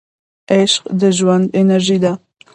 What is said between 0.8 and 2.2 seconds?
د ژوند انرژي ده.